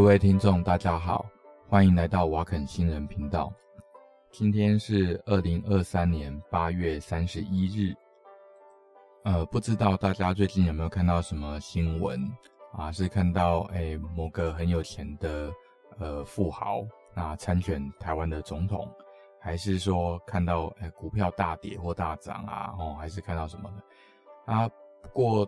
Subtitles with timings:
[0.00, 1.26] 各位听众，大家好，
[1.68, 3.52] 欢迎来到瓦肯新人频道。
[4.30, 7.94] 今天是二零二三年八月三十一日。
[9.24, 12.18] 呃，不知道大家最近有没有看到什么新闻
[12.72, 12.90] 啊？
[12.90, 15.52] 是看到诶某个很有钱的
[15.98, 16.82] 呃富豪
[17.14, 18.88] 那参选台湾的总统，
[19.38, 22.74] 还是说看到诶股票大跌或大涨啊？
[22.78, 24.66] 哦，还是看到什么的啊？
[25.02, 25.46] 不过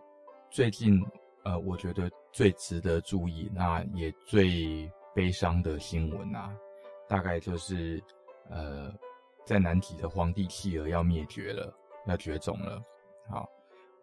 [0.51, 1.03] 最近。
[1.45, 6.51] 呃，我觉得最值得注意，那也最悲伤的新闻啊，
[7.09, 8.03] 大概就是，
[8.49, 8.93] 呃，
[9.45, 11.73] 在南极的皇帝企鹅要灭绝了，
[12.07, 12.81] 要绝种了。
[13.29, 13.49] 好，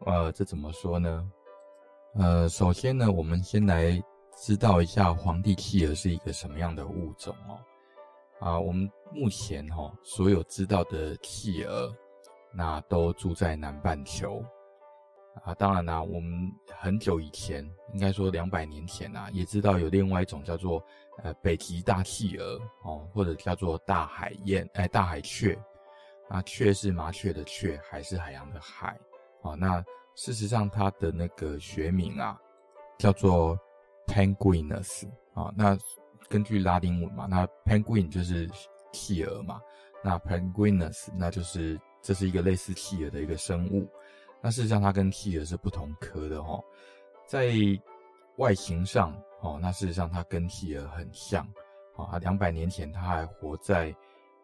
[0.05, 1.31] 呃，这怎么说呢？
[2.13, 4.01] 呃，首先呢，我们先来
[4.37, 7.59] 知道一下皇帝企鹅是一个什么样的物种哦。
[8.39, 11.91] 啊，我们目前哈、哦、所有知道的企鹅，
[12.53, 14.43] 那都住在南半球。
[15.43, 20.83] 啊，当然啦、我们很久以前，应该说两百年前啊，也知道有另外一种叫做
[21.23, 25.57] 呃北极大企鹅哦，或者叫做大海燕，哎，大海雀。
[26.29, 28.95] 啊，雀是麻雀的雀，海是海洋的海。
[29.41, 29.83] 哦，那
[30.15, 32.39] 事实上它的那个学名啊，
[32.99, 33.57] 叫做
[34.05, 35.51] Penguinus 啊。
[35.57, 35.75] 那
[36.27, 38.47] 根据拉丁文嘛，那 Penguin 就是
[38.93, 39.59] 企鹅嘛，
[40.03, 43.89] 那 Penguinus 那就是这是一个类似企鹅的一个生物。
[44.41, 46.63] 那事实上，它跟企鹅是不同科的哈，
[47.25, 47.51] 在
[48.37, 51.45] 外形上哦，那事实上它跟企鹅很像
[51.97, 52.17] 啊。
[52.19, 53.93] 两百年前，它还活在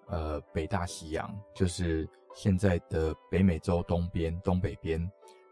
[0.08, 5.00] 呃北大西洋，就是现在的北美洲东边、东北边，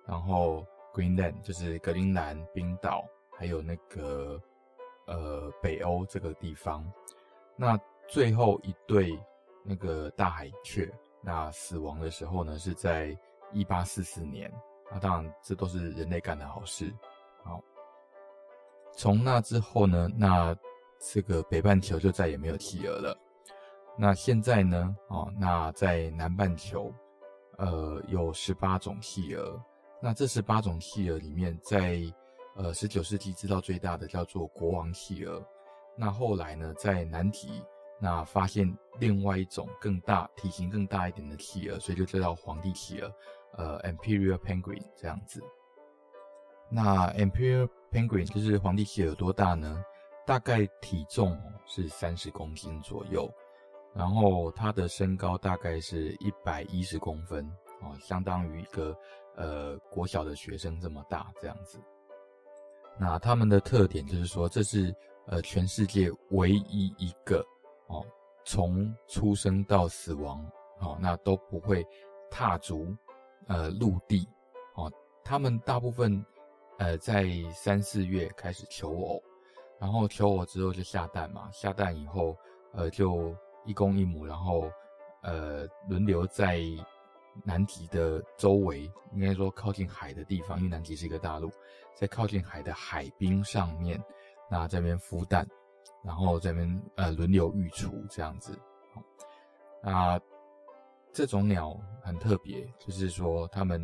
[0.05, 3.05] 然后 Greenland 就是格陵兰冰岛，
[3.37, 4.37] 还有那个
[5.07, 6.85] 呃北欧这个地方。
[7.55, 9.17] 那最后一对
[9.63, 13.17] 那个大海雀，那死亡的时候呢，是在。
[13.53, 14.51] 一八四四年，
[14.91, 16.93] 那当然这都是人类干的好事。
[17.43, 17.61] 好，
[18.95, 20.55] 从那之后呢，那
[20.99, 23.17] 这个北半球就再也没有企鹅了。
[23.97, 26.93] 那现在呢，哦，那在南半球，
[27.57, 29.61] 呃，有十八种企鹅。
[30.01, 32.01] 那这十八种企鹅里面，在
[32.55, 35.41] 呃十九世纪知道最大的叫做国王企鹅。
[35.95, 37.63] 那后来呢，在南极。
[37.99, 38.69] 那发现
[38.99, 43.09] 另外一种更大、体型更大一点的企鹅，所以就叫皇帝企鹅，
[43.53, 45.43] 呃，Imperial Penguin 这样子。
[46.69, 49.83] 那 Imperial Penguin 就是皇帝企鹅多大呢？
[50.25, 53.29] 大概体重是三十公斤左右，
[53.93, 57.45] 然后它的身高大概是一百一十公分
[57.81, 58.97] 哦，相当于一个
[59.35, 61.77] 呃国小的学生这么大这样子。
[62.97, 64.95] 那它们的特点就是说，这是
[65.27, 67.45] 呃全世界唯一一个。
[67.87, 68.03] 哦，
[68.45, 70.41] 从出生到死亡，
[70.79, 71.85] 哦，那都不会
[72.31, 72.95] 踏足
[73.47, 74.27] 呃陆地，
[74.75, 74.91] 哦，
[75.23, 76.25] 他们大部分
[76.77, 79.21] 呃在三四月开始求偶，
[79.79, 82.35] 然后求偶之后就下蛋嘛，下蛋以后
[82.73, 84.69] 呃就一公一母，然后
[85.21, 86.59] 呃轮流在
[87.43, 91.51] 南极的周围，应该说靠近海的地方，因为南极是一个大陆，
[91.95, 94.03] 在靠近海的海冰上面，
[94.49, 95.47] 那这边孵蛋。
[96.01, 98.59] 然后这边呃轮流育雏这样子，
[99.81, 100.19] 啊，
[101.13, 103.81] 这种鸟很特别，就是说它们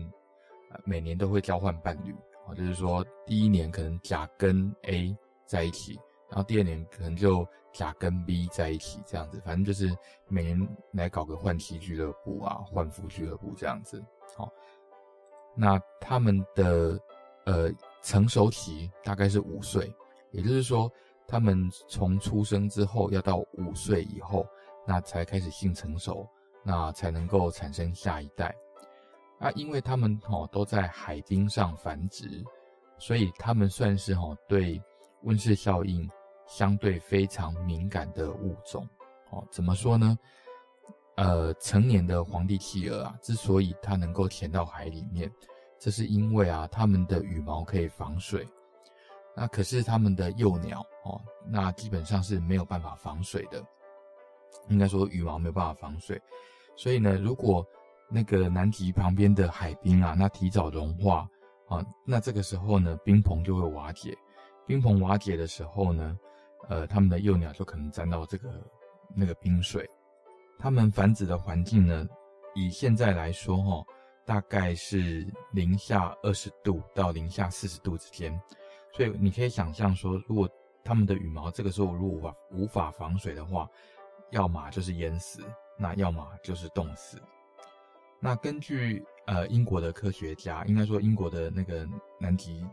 [0.84, 2.12] 每年都会交换伴侣，
[2.48, 9.96] 啊，就是说第一年可能甲跟 A 在一起，然后第二年可能就甲跟 B 在一起这样子，反正就是
[10.28, 14.04] 每年来搞个换妻俱乐部啊，换夫俱乐部这样子，
[14.36, 14.52] 好，
[15.56, 17.00] 那他们的
[17.46, 19.94] 呃成熟期大概是五岁，
[20.32, 20.92] 也就是说。
[21.32, 24.48] 他们从出生之后要到五岁以后，
[24.84, 26.28] 那才开始性成熟，
[26.64, 28.54] 那才能够产生下一代。
[29.40, 32.44] 啊，因为他们哦都在海冰上繁殖，
[32.98, 34.82] 所以他们算是哦对
[35.24, 36.10] 温室效应
[36.46, 38.88] 相对非常敏感的物种。
[39.30, 40.18] 哦，怎么说呢？
[41.16, 45.30] 呃，成年的皇帝企鹅啊，之所以它能够潜到海里面，
[45.78, 48.48] 这是因为啊，它们的羽毛可以防水。
[49.36, 53.64] 那可是它们的幼鸟哦，那基本上是没有办法防水的，
[54.70, 56.22] 应该说羽毛没有办法防水，
[56.76, 57.66] 所以呢，如果
[58.10, 61.28] 那个南极旁边的海冰啊，那提早融化
[61.68, 64.16] 啊，那这个时候呢，冰棚就会瓦解，
[64.66, 66.18] 冰棚瓦解的时候呢，
[66.68, 68.50] 呃，他们的幼鸟就可能沾到这个
[69.16, 69.88] 那个冰水，
[70.58, 72.08] 他们繁殖的环境呢，
[72.56, 73.86] 以现在来说哈，
[74.26, 78.40] 大概是零下二十度到零下四十度之间。
[78.92, 80.50] 所以你可以想象说，如果
[80.84, 83.70] 它们的羽毛这个时候如果无法防水的话，
[84.32, 85.44] 要么就是淹死，
[85.78, 87.22] 那要么就是冻死。
[88.20, 91.88] 那根据呃英国的科学家，应该说英国的那个
[92.20, 92.66] 南极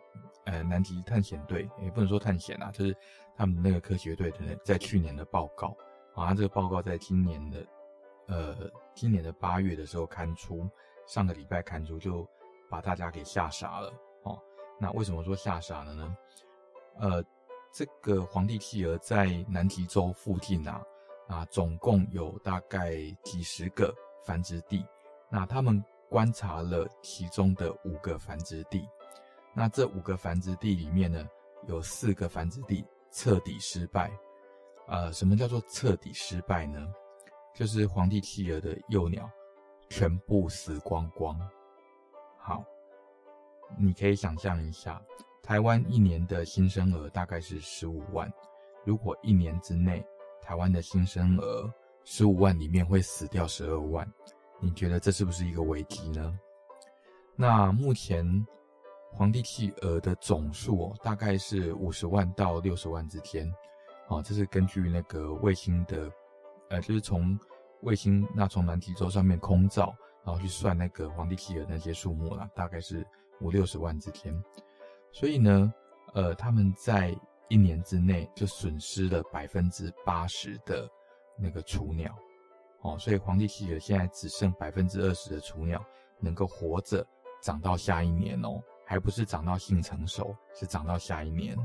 [0.44, 2.96] 呃南极探险队，也不能说探险啊，就是
[3.36, 5.76] 他们那个科学队的在去年的报告
[6.14, 7.66] 啊，这个报告在今年的
[8.26, 10.68] 呃今年的八月的时候刊出，
[11.06, 12.28] 上个礼拜刊出，就
[12.68, 13.92] 把大家给吓傻了
[14.24, 14.38] 哦。
[14.80, 16.16] 那为什么说吓傻了呢？
[16.98, 17.24] 呃，
[17.72, 20.82] 这个皇帝企鹅在南极洲附近啊
[21.28, 23.94] 啊，总共有大概几十个
[24.24, 24.84] 繁殖地。
[25.28, 28.88] 那他们观察了其中的五个繁殖地，
[29.52, 31.26] 那这五个繁殖地里面呢，
[31.66, 34.10] 有四个繁殖地彻底失败。
[34.86, 36.86] 呃，什么叫做彻底失败呢？
[37.52, 39.28] 就是皇帝企鹅的幼鸟
[39.88, 41.36] 全部死光光。
[42.38, 42.62] 好，
[43.76, 45.02] 你可以想象一下，
[45.42, 48.32] 台湾一年的新生儿大概是十五万，
[48.84, 50.06] 如果一年之内
[50.42, 51.72] 台湾的新生儿
[52.04, 54.06] 十五万里面会死掉十二万。
[54.60, 56.38] 你觉得这是不是一个危机呢？
[57.34, 58.24] 那目前
[59.12, 63.46] 皇帝企鹅的总数，大概是五十万到六十万之间，
[64.08, 66.10] 哦，这是根据那个卫星的，
[66.70, 67.38] 呃，就是从
[67.82, 69.94] 卫星那从南极洲上面空照，
[70.24, 73.06] 然后去算那个皇帝企鹅那些数目啦，大概是
[73.40, 74.32] 五六十万之间。
[75.12, 75.72] 所以呢，
[76.14, 77.14] 呃，他们在
[77.48, 80.88] 一年之内就损失了百分之八十的
[81.38, 82.14] 那个雏鸟。
[82.82, 85.84] 哦，所以皇帝企鹅现在只剩百分之二十的雏鸟
[86.20, 87.04] 能够活着
[87.42, 91.56] 长到下一年哦，还不是长到性成熟，是长到下一年。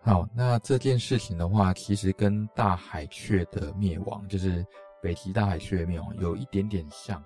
[0.00, 4.64] 好，那这件事情的话，其实跟大海雀的灭亡，就是
[5.02, 7.22] 北极大海雀的灭亡，有一点点像。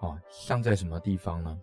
[0.00, 1.60] 哦，像在什么地方呢？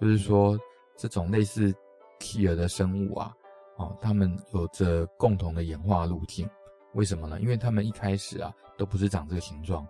[0.00, 0.58] 就是说，
[0.96, 1.72] 这种类似
[2.18, 3.34] 企鹅的生物啊，
[3.76, 6.48] 哦，它们有着共同的演化路径。
[6.94, 7.40] 为什么呢？
[7.40, 9.86] 因为它们一开始啊，都不是长这个形状。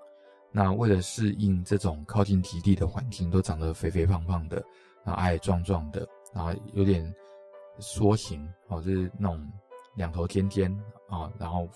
[0.51, 4.65] 那为了适应这种靠近极地的环境，都长得肥肥胖胖的，
[5.05, 7.15] 然后矮矮壮壮的，然后有点
[7.81, 9.53] 梭形，哦，就是那种
[9.97, 10.73] 两头尖尖
[11.09, 11.69] 啊，然后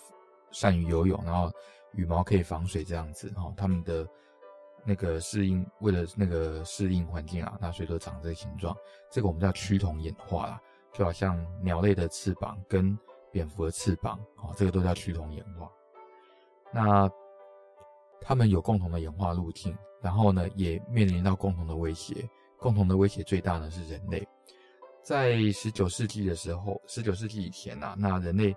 [0.50, 1.52] 善于游泳，然后
[1.92, 4.08] 羽毛可以防水这样子，哦，他们的
[4.84, 8.74] 那个适应，为了那个适应环境啊，那所以都长这个形状。
[9.10, 10.62] 这个我们叫趋同演化啦，
[10.92, 12.98] 就好像鸟类的翅膀跟
[13.30, 15.70] 蝙蝠的翅膀，哦，这个都叫趋同演化。
[16.72, 17.10] 那
[18.20, 22.28] 他们有共同的演化路径，然后呢，也面临到共同的威胁。
[22.58, 24.26] 共同的威胁最大呢是人类。
[25.02, 28.54] 在十九世纪的时候，十九世纪以前啊，那人类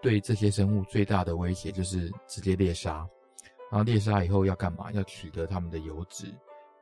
[0.00, 3.06] 对这些生物最大的威胁就是直接猎杀。
[3.70, 4.92] 然后猎杀以后要干嘛？
[4.92, 6.26] 要取得他们的油脂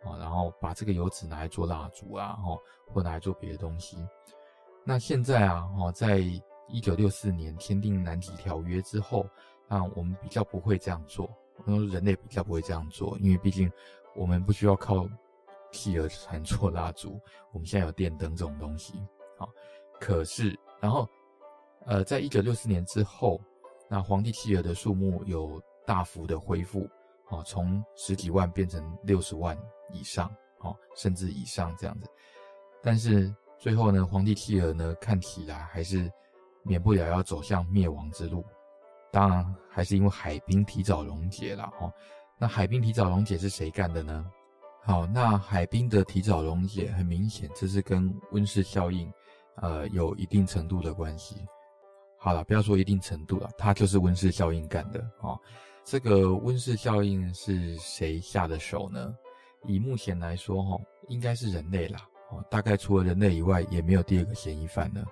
[0.04, 2.58] 啊，然后把这个油脂拿来做蜡烛啊，哦，
[2.92, 3.96] 或拿来做别的东西。
[4.84, 6.18] 那现在啊，哦，在
[6.68, 9.26] 一九六四年签订南极条约之后，
[9.68, 11.30] 那我们比较不会这样做。
[11.64, 13.70] 人类比较不会这样做，因为毕竟
[14.16, 15.06] 我们不需要靠
[15.70, 17.20] 企鹅传错蜡烛，
[17.52, 19.00] 我们现在有电灯这种东西。
[19.38, 19.48] 好，
[20.00, 21.08] 可是然后，
[21.86, 23.40] 呃，在一九六四年之后，
[23.88, 26.88] 那皇帝企鹅的数目有大幅的恢复，
[27.28, 29.56] 哦，从十几万变成六十万
[29.92, 32.10] 以上，哦，甚至以上这样子。
[32.82, 33.32] 但是
[33.62, 36.10] 最后呢，皇帝企鹅呢，看起来还是
[36.64, 38.44] 免不了要走向灭亡之路。
[39.12, 41.92] 当然，还是因为海冰提早溶解了哦。
[42.40, 44.28] 那海冰提早溶解是谁干的呢？
[44.82, 49.08] 好，那海冰的提早溶解，很明显这是跟温室效应，
[49.58, 51.36] 呃，有一定程度的关系。
[52.18, 55.38] 好了，不要说一定程度了，它就是温室效应干的哦。
[55.84, 59.14] 这个温室效应是谁下的手呢？
[59.68, 60.76] 以目前来说，哈，
[61.06, 62.00] 应该是人类啦。
[62.48, 65.04] 大概除了人类以外，也没有第二个嫌疑犯了。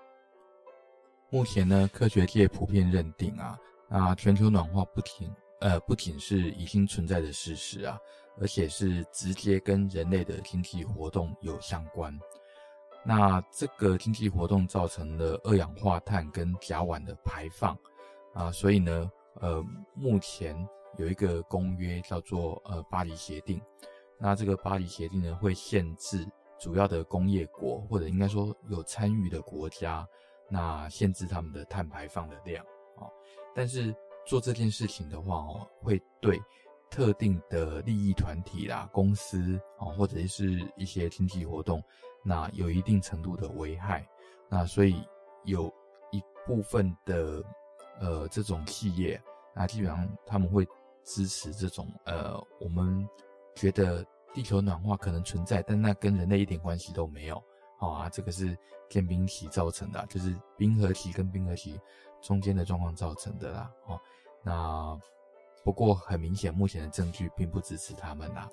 [1.31, 3.59] 目前呢，科学界普遍认定啊。
[3.89, 5.29] 啊，全球暖化不仅
[5.61, 7.99] 呃不仅是已经存在的事实啊，
[8.41, 12.17] 而且是直接跟人类的经济活动有相关。
[13.05, 17.77] 那这个经济活动造成了二氧化碳跟甲烷的排放
[18.33, 19.11] 啊，所以呢，
[19.41, 19.61] 呃，
[19.93, 20.57] 目前
[20.97, 23.61] 有一个公约叫做呃巴黎协定。
[24.19, 26.25] 那这个巴黎协定呢，会限制
[26.61, 30.07] 主要的工业国或者应该说有参与的国家，
[30.49, 32.65] 那限制他们的碳排放的量
[32.97, 33.09] 啊。
[33.55, 33.95] 但是
[34.27, 36.39] 做这件事情的话哦，会对
[36.91, 41.83] 特定的利益团体啦、公司啊，或者是一些经济活动，
[42.23, 44.07] 那有一定程度的危害。
[44.49, 45.03] 那所以
[45.45, 45.73] 有
[46.11, 47.43] 一部分的
[48.01, 49.21] 呃这种企业，
[49.55, 50.67] 那基本上他们会
[51.05, 53.09] 支持这种呃我们
[53.55, 57.43] 觉得地球暖化可能存在，但那跟人类一点关系都没有。
[57.79, 58.57] 好啊，这个是
[58.89, 61.81] 间冰期造成的，就是冰河期跟冰河期。
[62.23, 63.99] 中间的状况造成的啦，哦，
[64.43, 65.01] 那
[65.65, 68.47] 不过很明显，目前的证据并不支持他们啦。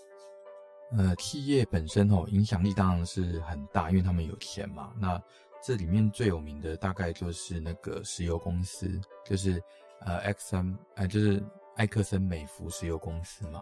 [0.94, 4.94] 呃，企业本身哦，影响力当然是很大，因为他们有钱嘛。
[4.98, 5.22] 那
[5.62, 9.62] 这里面最有名的大概就是那个石油公司，就是
[10.00, 11.44] 呃，Exxon，呃，就是
[11.76, 13.62] 埃克森美孚石油公司嘛。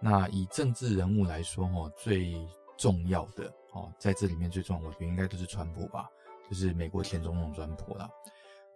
[0.00, 2.34] 那以政治人物来说哦，最
[2.76, 6.08] 重要的哦，在这里面最重要，我觉得应该都是川普吧，
[6.48, 8.08] 就是美国前总统川普啦。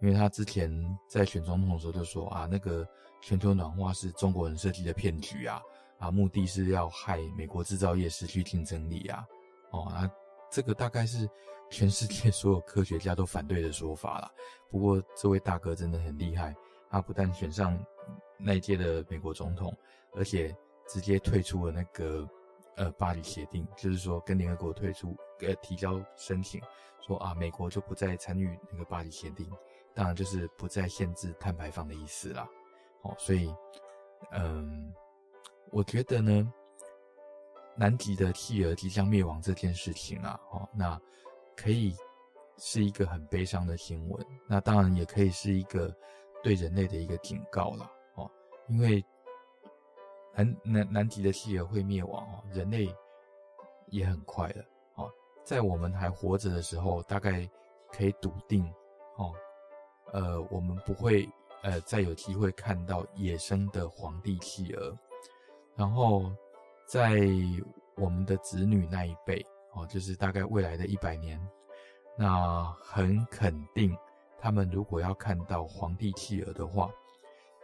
[0.01, 0.71] 因为他之前
[1.09, 2.87] 在选总统的时候就说啊，那个
[3.23, 5.63] 全球暖化是中国人设计的骗局啊，
[5.99, 9.25] 啊，目的是要害美国制造业失去竞争力啊，
[9.71, 10.11] 哦，那，
[10.51, 11.27] 这个大概是
[11.71, 14.31] 全世界所有科学家都反对的说法啦。
[14.69, 16.55] 不过这位大哥真的很厉害，
[16.91, 17.79] 他不但选上
[18.37, 19.75] 那一届的美国总统，
[20.13, 20.55] 而且
[20.89, 22.29] 直接退出了那个
[22.77, 26.61] 呃巴黎协定，就是说跟联合国退出，呃提交申请，
[27.01, 29.51] 说啊美国就不再参与那个巴黎协定。
[29.97, 32.49] 当然就是不再限制碳排放的意思啦，
[33.03, 33.55] 哦，所以，
[34.33, 34.93] 嗯，
[35.71, 36.53] 我觉得呢，
[37.77, 41.01] 南极的企鹅即将灭亡这件事情啊，哦，那
[41.55, 41.95] 可以
[42.59, 45.95] 是一个很悲伤的新闻，那当然也可以是一个
[46.43, 48.29] 对人类的一个警告啦，哦，
[48.67, 49.01] 因为
[50.35, 52.95] 南南南极的企鹅会灭亡哦，人类
[53.89, 54.65] 也很快了，
[54.97, 55.11] 哦，
[55.45, 57.49] 在我们还活着的时候，大概
[57.91, 58.65] 可以笃定，
[59.17, 59.33] 哦。
[60.13, 61.29] 呃，我们不会
[61.63, 64.97] 呃再有机会看到野生的皇帝企鹅，
[65.75, 66.31] 然后
[66.87, 67.19] 在
[67.97, 71.41] 我们的子女那一辈哦，就是大概未来的一百年，
[72.17, 73.97] 那很肯定，
[74.39, 76.89] 他们如果要看到皇帝企鹅的话，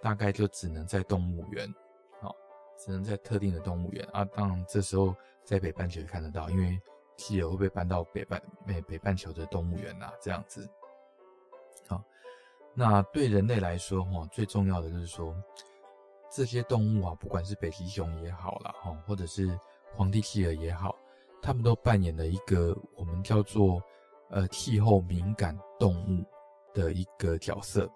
[0.03, 1.73] 大概就只能在动物园，
[2.83, 4.25] 只能在特定的动物园啊。
[4.35, 6.81] 当然，这时候在北半球看得到，因为
[7.17, 10.67] 企鹅会被搬到北半北北半球的动物园呐，这样子。
[11.87, 12.03] 好
[12.75, 15.35] 那对人类来说，哈，最重要的就是说，
[16.31, 19.59] 这些动物啊，不管是北极熊也好啦，哈，或者是
[19.95, 20.97] 皇帝企鹅也好，
[21.43, 23.83] 他们都扮演了一个我们叫做
[24.31, 26.25] 呃气候敏感动物
[26.73, 27.91] 的一个角色。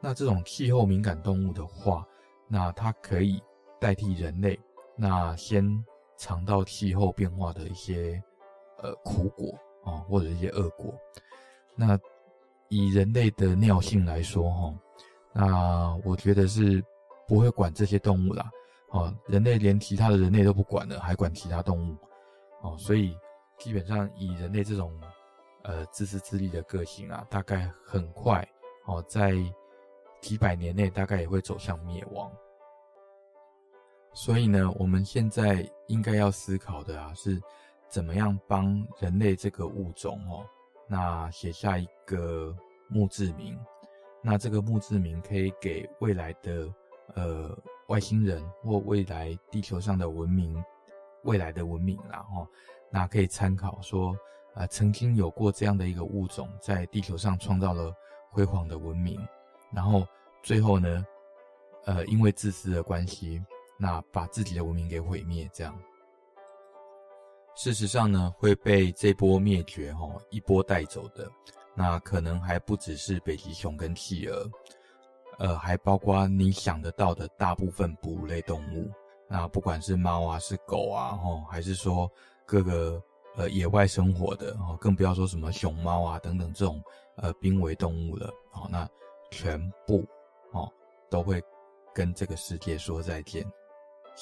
[0.00, 2.06] 那这种气候敏感动物的话，
[2.48, 3.40] 那它可以
[3.80, 4.58] 代替人类，
[4.96, 5.64] 那先
[6.16, 8.22] 尝到气候变化的一些
[8.78, 10.94] 呃苦果啊，或者一些恶果，
[11.74, 11.98] 那。
[12.72, 14.72] 以人类的尿性来说，哈，
[15.32, 16.80] 那我觉得是
[17.26, 18.48] 不会管这些动物啦，
[18.90, 21.96] 哦，人类连其他的人类都不管了，还管其他动物，
[22.62, 23.12] 哦，所以
[23.58, 24.96] 基本上以人类这种
[25.64, 28.48] 呃自私自利的个性啊，大概很快，
[28.86, 29.32] 哦，在
[30.20, 32.30] 几百年内大概也会走向灭亡。
[34.12, 37.40] 所以呢，我们现在应该要思考的啊，是
[37.88, 40.46] 怎么样帮人类这个物种，哦。
[40.88, 42.54] 那写下一个
[42.88, 43.56] 墓志铭，
[44.22, 46.68] 那这个墓志铭可以给未来的
[47.14, 50.62] 呃外星人或未来地球上的文明，
[51.22, 52.44] 未来的文明啦齁，
[52.90, 54.16] 那可以参考说，
[54.54, 57.94] 呃，曾经有过这样的一个物种在地球上创造了
[58.30, 59.24] 辉煌的文明，
[59.72, 60.04] 然后
[60.42, 61.06] 最后呢，
[61.84, 63.40] 呃，因为自私的关系，
[63.82, 65.74] 那把自己的文明给毁灭，这样。
[67.56, 71.30] 事实上呢，会被这波灭绝哈、哦、一波带走的，
[71.74, 74.48] 那可能还不只是北极熊跟企鹅，
[75.38, 78.90] 呃，还包括你想得到的大部分哺乳类动物，
[79.28, 82.10] 那不管是猫啊，是狗啊，吼，还是说
[82.46, 83.02] 各个
[83.36, 86.82] 呃野外生活的，哦，更不要说什么熊猫啊等等这种
[87.16, 88.88] 呃濒危动物了，哦，那
[89.30, 90.06] 全部
[90.52, 90.70] 哦
[91.10, 91.42] 都会
[91.94, 93.44] 跟这个世界说再见。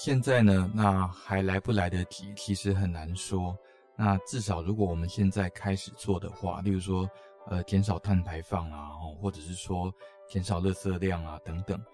[0.01, 2.33] 现在呢，那还来不来得及？
[2.37, 3.59] 其实很难说。
[3.97, 7.11] 那至少如果我们现在开始做的话，例如说，
[7.49, 8.91] 呃，减少碳排放啊，
[9.21, 9.93] 或者是说
[10.29, 11.85] 减少垃圾量啊等等，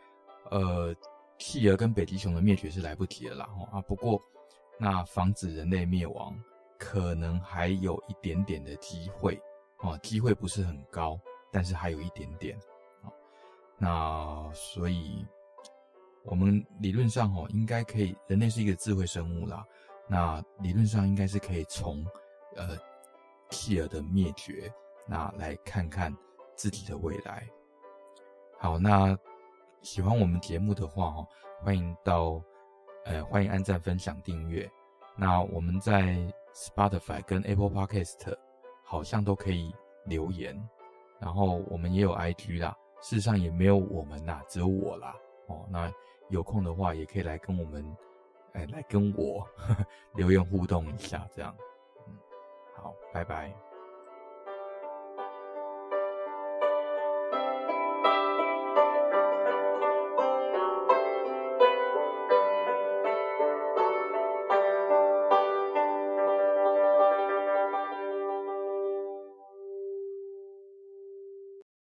[0.51, 0.95] 呃，
[1.39, 3.49] 企鹅跟北极熊的灭绝是来不及了啦。
[3.73, 4.21] 啊，不过
[4.79, 6.39] 那防止人类灭亡，
[6.79, 9.41] 可能还有一点点的机会。
[9.79, 11.19] 啊，机会不是很高，
[11.51, 12.55] 但是还有一点点。
[13.03, 13.09] 啊，
[13.79, 15.25] 那所以。
[16.25, 18.17] 我们理论上哦，应该可以。
[18.27, 19.63] 人类是一个智慧生物啦，
[20.09, 22.05] 那理论上应该是可以从
[22.57, 22.77] 呃
[23.51, 24.73] 企鹅的灭绝，
[25.07, 26.15] 那来看看
[26.57, 27.47] 自己的未来。
[28.59, 29.17] 好，那
[29.83, 31.29] 喜欢我们节目的话哦，
[31.63, 32.43] 欢迎到
[33.05, 34.69] 呃欢迎按赞、分享、订阅。
[35.17, 36.17] 那我们在
[36.55, 38.35] Spotify 跟 Apple Podcast
[38.83, 39.75] 好像都可以
[40.07, 40.59] 留言，
[41.21, 42.75] 然后我们也有 IG 啦。
[43.03, 45.15] 事实上也没有我们啦，只有我啦。
[45.49, 45.93] 哦，那。
[46.35, 47.97] 有空的话，也可以来跟我们，
[48.55, 49.87] 哎，来跟我呵 呵
[50.17, 51.57] 留言互动一下，这样，
[52.09, 52.19] 嗯，
[52.75, 53.55] 好，拜拜。